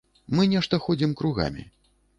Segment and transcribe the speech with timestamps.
[0.39, 1.71] Мы нешта ходзім кругамі.